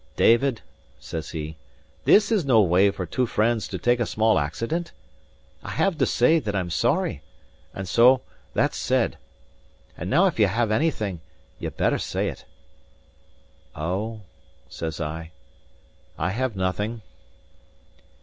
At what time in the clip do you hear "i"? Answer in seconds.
5.61-5.69, 14.99-15.33, 16.17-16.31